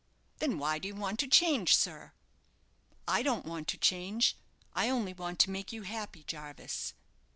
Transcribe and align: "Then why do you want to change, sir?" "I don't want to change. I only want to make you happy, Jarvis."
"Then 0.39 0.57
why 0.57 0.79
do 0.79 0.87
you 0.87 0.95
want 0.95 1.19
to 1.19 1.27
change, 1.27 1.75
sir?" 1.75 2.13
"I 3.07 3.21
don't 3.21 3.45
want 3.45 3.67
to 3.67 3.77
change. 3.77 4.35
I 4.73 4.89
only 4.89 5.13
want 5.13 5.37
to 5.41 5.51
make 5.51 5.71
you 5.71 5.83
happy, 5.83 6.23
Jarvis." 6.23 6.95